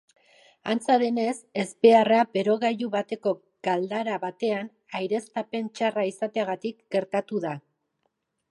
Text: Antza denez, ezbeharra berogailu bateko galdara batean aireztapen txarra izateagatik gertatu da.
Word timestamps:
Antza 0.73 0.93
denez, 1.01 1.33
ezbeharra 1.63 2.21
berogailu 2.37 2.87
bateko 2.95 3.33
galdara 3.69 4.17
batean 4.25 4.71
aireztapen 5.01 5.71
txarra 5.81 6.07
izateagatik 6.13 6.81
gertatu 6.97 7.43
da. 7.49 7.57